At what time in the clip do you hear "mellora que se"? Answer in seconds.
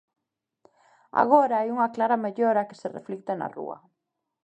2.25-2.91